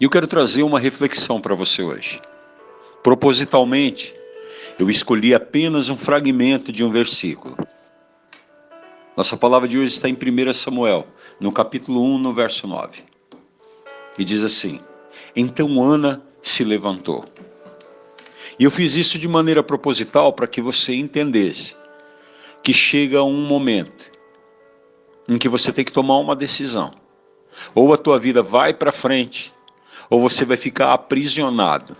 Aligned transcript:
E 0.00 0.04
eu 0.04 0.10
quero 0.10 0.26
trazer 0.26 0.62
uma 0.62 0.80
reflexão 0.80 1.40
para 1.40 1.54
você 1.54 1.82
hoje. 1.82 2.20
Propositalmente, 3.02 4.14
eu 4.78 4.88
escolhi 4.88 5.34
apenas 5.34 5.88
um 5.88 5.96
fragmento 5.96 6.72
de 6.72 6.82
um 6.82 6.90
versículo. 6.90 7.56
Nossa 9.16 9.36
palavra 9.36 9.68
de 9.68 9.78
hoje 9.78 9.88
está 9.88 10.08
em 10.08 10.14
1 10.14 10.54
Samuel, 10.54 11.06
no 11.38 11.52
capítulo 11.52 12.02
1, 12.02 12.18
no 12.18 12.32
verso 12.32 12.66
9. 12.66 13.02
E 14.18 14.24
diz 14.24 14.42
assim: 14.42 14.80
Então 15.36 15.82
Ana 15.82 16.22
se 16.42 16.64
levantou. 16.64 17.24
E 18.58 18.64
eu 18.64 18.70
fiz 18.70 18.96
isso 18.96 19.18
de 19.18 19.28
maneira 19.28 19.62
proposital 19.62 20.32
para 20.32 20.46
que 20.46 20.60
você 20.60 20.94
entendesse 20.94 21.76
que 22.62 22.72
chega 22.72 23.22
um 23.22 23.46
momento 23.46 24.10
em 25.28 25.38
que 25.38 25.48
você 25.48 25.72
tem 25.72 25.84
que 25.84 25.92
tomar 25.92 26.18
uma 26.18 26.36
decisão. 26.36 26.92
Ou 27.74 27.92
a 27.92 27.98
tua 27.98 28.18
vida 28.18 28.42
vai 28.42 28.72
para 28.72 28.92
frente, 28.92 29.52
ou 30.12 30.20
você 30.20 30.44
vai 30.44 30.58
ficar 30.58 30.92
aprisionado 30.92 31.96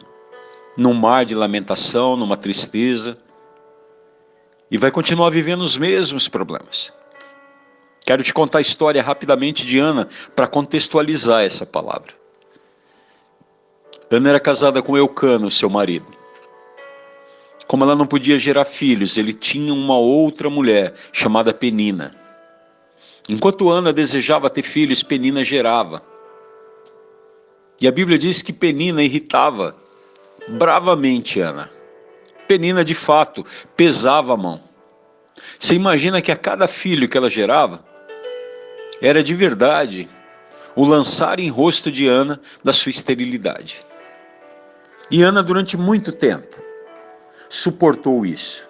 num 0.76 0.92
mar 0.92 1.24
de 1.24 1.34
lamentação, 1.34 2.14
numa 2.14 2.36
tristeza, 2.36 3.16
e 4.70 4.76
vai 4.76 4.90
continuar 4.90 5.30
vivendo 5.30 5.62
os 5.62 5.78
mesmos 5.78 6.28
problemas. 6.28 6.92
Quero 8.04 8.22
te 8.22 8.34
contar 8.34 8.58
a 8.58 8.60
história 8.60 9.02
rapidamente 9.02 9.64
de 9.64 9.78
Ana 9.78 10.08
para 10.36 10.46
contextualizar 10.46 11.42
essa 11.42 11.64
palavra. 11.64 12.12
Ana 14.10 14.28
era 14.28 14.40
casada 14.40 14.82
com 14.82 14.94
Eucano, 14.94 15.50
seu 15.50 15.70
marido. 15.70 16.08
Como 17.66 17.82
ela 17.82 17.96
não 17.96 18.06
podia 18.06 18.38
gerar 18.38 18.66
filhos, 18.66 19.16
ele 19.16 19.32
tinha 19.32 19.72
uma 19.72 19.96
outra 19.96 20.50
mulher 20.50 20.92
chamada 21.14 21.54
Penina. 21.54 22.14
Enquanto 23.26 23.70
Ana 23.70 23.90
desejava 23.90 24.50
ter 24.50 24.62
filhos, 24.62 25.02
Penina 25.02 25.42
gerava. 25.42 26.11
E 27.82 27.88
a 27.88 27.90
Bíblia 27.90 28.16
diz 28.16 28.42
que 28.42 28.52
Penina 28.52 29.02
irritava 29.02 29.74
bravamente 30.46 31.40
Ana. 31.40 31.68
Penina, 32.46 32.84
de 32.84 32.94
fato, 32.94 33.44
pesava 33.76 34.34
a 34.34 34.36
mão. 34.36 34.62
Você 35.58 35.74
imagina 35.74 36.22
que 36.22 36.30
a 36.30 36.36
cada 36.36 36.68
filho 36.68 37.08
que 37.08 37.18
ela 37.18 37.28
gerava, 37.28 37.84
era 39.00 39.20
de 39.20 39.34
verdade 39.34 40.08
o 40.76 40.84
lançar 40.84 41.40
em 41.40 41.48
rosto 41.48 41.90
de 41.90 42.06
Ana 42.06 42.40
da 42.62 42.72
sua 42.72 42.90
esterilidade. 42.90 43.84
E 45.10 45.20
Ana, 45.20 45.42
durante 45.42 45.76
muito 45.76 46.12
tempo, 46.12 46.62
suportou 47.48 48.24
isso. 48.24 48.64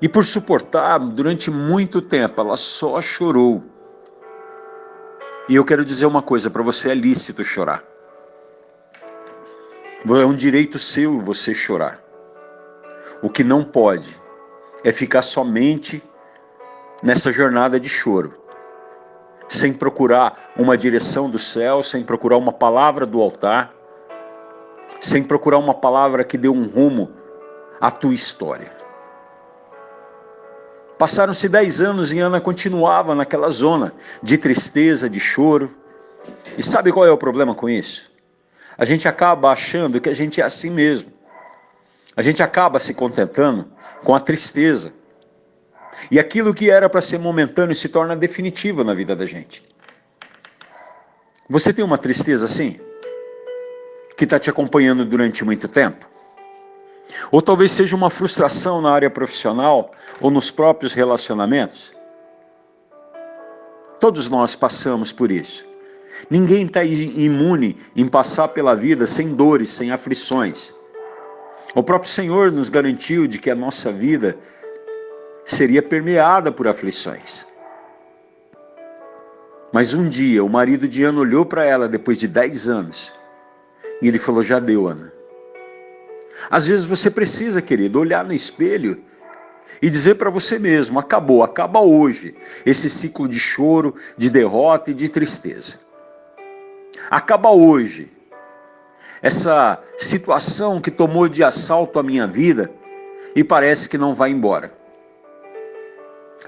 E 0.00 0.08
por 0.08 0.24
suportar 0.24 0.98
durante 0.98 1.50
muito 1.50 2.00
tempo, 2.00 2.40
ela 2.40 2.56
só 2.56 3.02
chorou. 3.02 3.73
E 5.48 5.56
eu 5.56 5.64
quero 5.64 5.84
dizer 5.84 6.06
uma 6.06 6.22
coisa 6.22 6.50
para 6.50 6.62
você: 6.62 6.90
é 6.90 6.94
lícito 6.94 7.44
chorar. 7.44 7.84
É 10.06 10.24
um 10.24 10.34
direito 10.34 10.78
seu 10.78 11.20
você 11.20 11.54
chorar. 11.54 12.02
O 13.22 13.30
que 13.30 13.44
não 13.44 13.64
pode 13.64 14.20
é 14.82 14.92
ficar 14.92 15.22
somente 15.22 16.02
nessa 17.02 17.32
jornada 17.32 17.78
de 17.80 17.88
choro, 17.88 18.34
sem 19.48 19.72
procurar 19.72 20.52
uma 20.56 20.76
direção 20.76 21.28
do 21.28 21.38
céu, 21.38 21.82
sem 21.82 22.02
procurar 22.02 22.36
uma 22.36 22.52
palavra 22.52 23.06
do 23.06 23.20
altar, 23.20 23.74
sem 25.00 25.22
procurar 25.22 25.58
uma 25.58 25.74
palavra 25.74 26.24
que 26.24 26.38
dê 26.38 26.48
um 26.48 26.66
rumo 26.66 27.12
à 27.80 27.90
tua 27.90 28.14
história. 28.14 28.72
Passaram-se 30.98 31.48
dez 31.48 31.80
anos 31.80 32.12
e 32.12 32.18
Ana 32.18 32.40
continuava 32.40 33.14
naquela 33.14 33.48
zona 33.50 33.92
de 34.22 34.38
tristeza, 34.38 35.10
de 35.10 35.20
choro. 35.20 35.74
E 36.56 36.62
sabe 36.62 36.92
qual 36.92 37.06
é 37.06 37.10
o 37.10 37.18
problema 37.18 37.54
com 37.54 37.68
isso? 37.68 38.14
a 38.76 38.84
gente 38.84 39.06
acaba 39.08 39.50
achando 39.50 40.00
que 40.00 40.08
a 40.08 40.14
gente 40.14 40.40
é 40.40 40.44
assim 40.44 40.70
mesmo. 40.70 41.12
A 42.16 42.22
gente 42.22 42.42
acaba 42.42 42.78
se 42.78 42.94
contentando 42.94 43.70
com 44.02 44.14
a 44.14 44.20
tristeza. 44.20 44.92
E 46.10 46.18
aquilo 46.18 46.52
que 46.52 46.70
era 46.70 46.88
para 46.88 47.00
ser 47.00 47.18
momentâneo 47.18 47.74
se 47.74 47.88
torna 47.88 48.16
definitivo 48.16 48.84
na 48.84 48.94
vida 48.94 49.14
da 49.14 49.26
gente. 49.26 49.62
Você 51.48 51.72
tem 51.72 51.84
uma 51.84 51.98
tristeza 51.98 52.46
assim? 52.46 52.80
Que 54.16 54.24
está 54.24 54.38
te 54.38 54.50
acompanhando 54.50 55.04
durante 55.04 55.44
muito 55.44 55.68
tempo? 55.68 56.08
Ou 57.30 57.42
talvez 57.42 57.72
seja 57.72 57.94
uma 57.94 58.10
frustração 58.10 58.80
na 58.80 58.92
área 58.92 59.10
profissional 59.10 59.92
ou 60.20 60.30
nos 60.30 60.50
próprios 60.50 60.92
relacionamentos? 60.92 61.92
Todos 64.00 64.28
nós 64.28 64.56
passamos 64.56 65.12
por 65.12 65.30
isso. 65.30 65.64
Ninguém 66.30 66.66
está 66.66 66.84
imune 66.84 67.76
em 67.94 68.06
passar 68.06 68.48
pela 68.48 68.74
vida 68.74 69.06
sem 69.06 69.34
dores, 69.34 69.70
sem 69.70 69.90
aflições. 69.90 70.72
O 71.74 71.82
próprio 71.82 72.10
Senhor 72.10 72.52
nos 72.52 72.68
garantiu 72.68 73.26
de 73.26 73.38
que 73.38 73.50
a 73.50 73.54
nossa 73.54 73.90
vida 73.90 74.36
seria 75.44 75.82
permeada 75.82 76.52
por 76.52 76.68
aflições. 76.68 77.46
Mas 79.72 79.92
um 79.92 80.08
dia 80.08 80.44
o 80.44 80.48
marido 80.48 80.86
de 80.86 81.02
Ana 81.02 81.20
olhou 81.20 81.44
para 81.44 81.64
ela 81.64 81.88
depois 81.88 82.16
de 82.16 82.28
10 82.28 82.68
anos 82.68 83.12
e 84.00 84.08
ele 84.08 84.18
falou: 84.18 84.44
Já 84.44 84.60
deu, 84.60 84.86
Ana. 84.86 85.12
Às 86.50 86.66
vezes 86.66 86.86
você 86.86 87.10
precisa, 87.10 87.62
querido, 87.62 88.00
olhar 88.00 88.24
no 88.24 88.32
espelho 88.32 89.02
e 89.80 89.90
dizer 89.90 90.16
para 90.16 90.30
você 90.30 90.58
mesmo: 90.58 90.98
acabou, 90.98 91.42
acaba 91.42 91.80
hoje 91.80 92.34
esse 92.64 92.88
ciclo 92.90 93.28
de 93.28 93.38
choro, 93.38 93.94
de 94.16 94.30
derrota 94.30 94.90
e 94.90 94.94
de 94.94 95.08
tristeza. 95.08 95.78
Acaba 97.10 97.50
hoje. 97.50 98.10
Essa 99.22 99.82
situação 99.96 100.80
que 100.80 100.90
tomou 100.90 101.28
de 101.28 101.42
assalto 101.42 101.98
a 101.98 102.02
minha 102.02 102.26
vida 102.26 102.70
e 103.34 103.42
parece 103.42 103.88
que 103.88 103.96
não 103.96 104.12
vai 104.12 104.30
embora. 104.30 104.72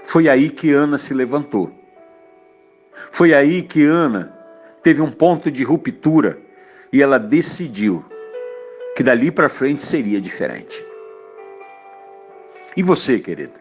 Foi 0.03 0.29
aí 0.29 0.49
que 0.49 0.71
Ana 0.71 0.97
se 0.97 1.11
levantou. 1.13 1.71
Foi 3.11 3.33
aí 3.33 3.63
que 3.63 3.83
Ana 3.83 4.31
teve 4.83 5.01
um 5.01 5.11
ponto 5.11 5.49
de 5.49 5.63
ruptura 5.63 6.39
e 6.93 7.01
ela 7.01 7.17
decidiu 7.17 8.05
que 8.97 9.03
dali 9.03 9.31
para 9.31 9.47
frente 9.47 9.83
seria 9.83 10.19
diferente. 10.19 10.83
E 12.75 12.81
você, 12.81 13.19
querido? 13.19 13.53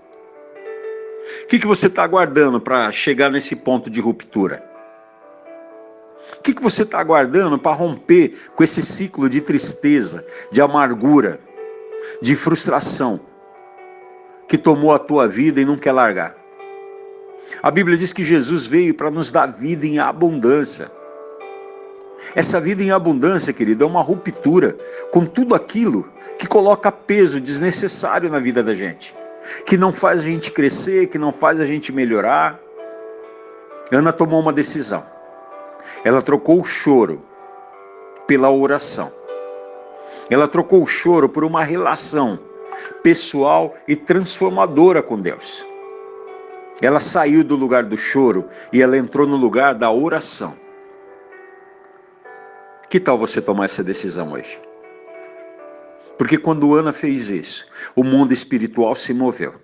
O 1.42 1.46
que, 1.48 1.58
que 1.58 1.66
você 1.66 1.88
está 1.88 2.02
aguardando 2.02 2.58
para 2.58 2.90
chegar 2.90 3.28
nesse 3.28 3.54
ponto 3.54 3.90
de 3.90 4.00
ruptura? 4.00 4.64
O 6.38 6.40
que, 6.40 6.54
que 6.54 6.62
você 6.62 6.84
está 6.84 7.00
aguardando 7.00 7.58
para 7.58 7.76
romper 7.76 8.34
com 8.56 8.64
esse 8.64 8.82
ciclo 8.82 9.28
de 9.28 9.42
tristeza, 9.42 10.24
de 10.50 10.62
amargura, 10.62 11.38
de 12.22 12.34
frustração 12.34 13.20
que 14.48 14.56
tomou 14.56 14.94
a 14.94 14.98
tua 14.98 15.28
vida 15.28 15.60
e 15.60 15.66
não 15.66 15.76
quer 15.76 15.92
largar? 15.92 16.34
A 17.62 17.70
Bíblia 17.70 17.98
diz 17.98 18.10
que 18.10 18.24
Jesus 18.24 18.64
veio 18.64 18.94
para 18.94 19.10
nos 19.10 19.30
dar 19.30 19.48
vida 19.48 19.84
em 19.84 19.98
abundância. 19.98 20.90
Essa 22.34 22.60
vida 22.60 22.82
em 22.82 22.90
abundância, 22.90 23.52
querido, 23.52 23.84
é 23.84 23.86
uma 23.86 24.02
ruptura 24.02 24.76
com 25.10 25.24
tudo 25.24 25.54
aquilo 25.54 26.08
que 26.38 26.46
coloca 26.46 26.92
peso 26.92 27.40
desnecessário 27.40 28.30
na 28.30 28.38
vida 28.38 28.62
da 28.62 28.74
gente, 28.74 29.14
que 29.64 29.76
não 29.76 29.92
faz 29.92 30.20
a 30.20 30.24
gente 30.24 30.50
crescer, 30.50 31.06
que 31.08 31.18
não 31.18 31.32
faz 31.32 31.60
a 31.60 31.66
gente 31.66 31.92
melhorar. 31.92 32.60
Ana 33.92 34.12
tomou 34.12 34.40
uma 34.40 34.52
decisão. 34.52 35.04
Ela 36.04 36.20
trocou 36.20 36.60
o 36.60 36.64
choro 36.64 37.22
pela 38.26 38.50
oração. 38.50 39.12
Ela 40.28 40.48
trocou 40.48 40.82
o 40.82 40.86
choro 40.86 41.28
por 41.28 41.44
uma 41.44 41.62
relação 41.62 42.38
pessoal 43.02 43.74
e 43.86 43.94
transformadora 43.94 45.02
com 45.02 45.18
Deus. 45.18 45.64
Ela 46.82 47.00
saiu 47.00 47.42
do 47.42 47.56
lugar 47.56 47.84
do 47.84 47.96
choro 47.96 48.44
e 48.72 48.82
ela 48.82 48.98
entrou 48.98 49.26
no 49.26 49.36
lugar 49.36 49.74
da 49.74 49.90
oração. 49.90 50.54
Que 52.88 53.00
tal 53.00 53.18
você 53.18 53.40
tomar 53.40 53.64
essa 53.64 53.82
decisão 53.82 54.32
hoje? 54.32 54.60
Porque 56.16 56.38
quando 56.38 56.74
Ana 56.74 56.92
fez 56.92 57.30
isso, 57.30 57.66
o 57.94 58.04
mundo 58.04 58.32
espiritual 58.32 58.94
se 58.94 59.12
moveu. 59.12 59.54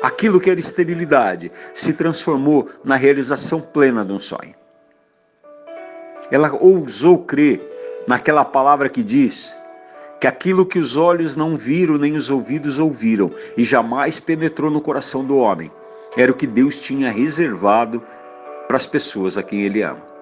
Aquilo 0.00 0.40
que 0.40 0.48
era 0.48 0.60
esterilidade 0.60 1.50
se 1.74 1.92
transformou 1.92 2.68
na 2.84 2.94
realização 2.94 3.60
plena 3.60 4.04
de 4.04 4.12
um 4.12 4.20
sonho. 4.20 4.54
Ela 6.30 6.52
ousou 6.54 7.24
crer 7.24 7.60
naquela 8.06 8.44
palavra 8.44 8.88
que 8.88 9.02
diz 9.02 9.56
que 10.20 10.26
aquilo 10.26 10.66
que 10.66 10.78
os 10.78 10.96
olhos 10.96 11.34
não 11.34 11.56
viram 11.56 11.98
nem 11.98 12.16
os 12.16 12.30
ouvidos 12.30 12.78
ouviram 12.78 13.32
e 13.56 13.64
jamais 13.64 14.20
penetrou 14.20 14.70
no 14.70 14.80
coração 14.80 15.24
do 15.24 15.36
homem 15.36 15.70
era 16.16 16.30
o 16.30 16.34
que 16.34 16.46
Deus 16.46 16.80
tinha 16.80 17.10
reservado 17.10 18.02
para 18.66 18.76
as 18.76 18.86
pessoas 18.86 19.36
a 19.36 19.42
quem 19.42 19.62
Ele 19.62 19.82
ama. 19.82 20.17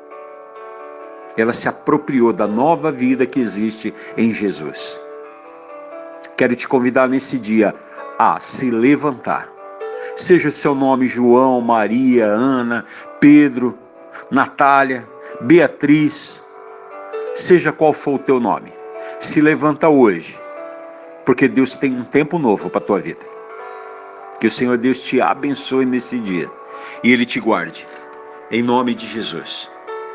Ela 1.37 1.53
se 1.53 1.69
apropriou 1.69 2.33
da 2.33 2.47
nova 2.47 2.91
vida 2.91 3.27
que 3.27 3.41
existe 3.41 3.93
em 4.17 4.33
Jesus. 4.33 5.01
Quero 6.37 6.57
te 6.57 6.67
convidar 6.67 7.09
nesse 7.09 7.39
dia 7.39 7.75
a 8.19 8.39
se 8.41 8.71
levantar. 8.71 9.49
Seja 10.15 10.49
o 10.49 10.53
seu 10.53 10.75
nome 10.75 11.09
João, 11.09 11.61
Maria, 11.61 12.27
Ana, 12.27 12.85
Pedro, 13.21 13.77
Natália, 14.31 15.07
Beatriz, 15.43 16.43
seja 17.35 17.73
qual 17.73 17.93
for 17.93 18.15
o 18.15 18.19
teu 18.19 18.41
nome, 18.41 18.73
se 19.21 19.41
levanta 19.41 19.89
hoje, 19.89 20.39
porque 21.25 21.49
Deus 21.49 21.77
tem 21.77 21.99
um 21.99 22.05
tempo 22.05 22.39
novo 22.39 22.71
para 22.71 22.81
a 22.81 22.85
tua 22.85 23.01
vida. 23.01 23.21
Que 24.41 24.47
o 24.47 24.51
Senhor 24.51 24.77
Deus 24.77 25.03
te 25.03 25.21
abençoe 25.21 25.85
nesse 25.85 26.19
dia 26.19 26.51
e 27.03 27.13
Ele 27.13 27.25
te 27.25 27.41
guarde. 27.41 27.87
Em 28.51 28.63
nome 28.63 28.95
de 28.95 29.07
Jesus. 29.07 29.71